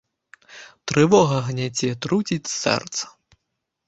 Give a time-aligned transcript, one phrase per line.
[0.91, 3.03] Трывога гняце, труціць сэрца.